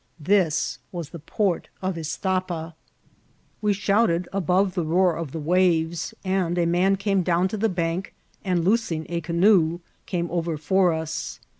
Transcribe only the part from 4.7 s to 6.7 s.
the roar of the waves, and a